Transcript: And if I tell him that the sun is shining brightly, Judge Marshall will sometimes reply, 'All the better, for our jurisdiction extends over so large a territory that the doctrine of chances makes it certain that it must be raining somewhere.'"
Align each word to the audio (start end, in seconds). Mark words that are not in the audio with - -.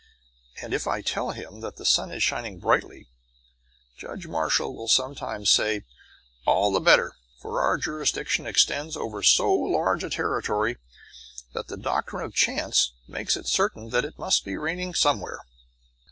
And 0.63 0.73
if 0.73 0.87
I 0.87 1.03
tell 1.03 1.29
him 1.29 1.59
that 1.61 1.75
the 1.75 1.85
sun 1.85 2.11
is 2.11 2.23
shining 2.23 2.57
brightly, 2.57 3.05
Judge 3.99 4.25
Marshall 4.25 4.75
will 4.75 4.87
sometimes 4.87 5.55
reply, 5.59 5.83
'All 6.47 6.71
the 6.71 6.79
better, 6.79 7.13
for 7.39 7.61
our 7.61 7.77
jurisdiction 7.77 8.47
extends 8.47 8.97
over 8.97 9.21
so 9.21 9.53
large 9.53 10.03
a 10.03 10.09
territory 10.09 10.77
that 11.53 11.67
the 11.67 11.77
doctrine 11.77 12.25
of 12.25 12.33
chances 12.33 12.93
makes 13.07 13.37
it 13.37 13.45
certain 13.45 13.89
that 13.91 14.03
it 14.03 14.17
must 14.17 14.43
be 14.43 14.57
raining 14.57 14.95
somewhere.'" 14.95 15.41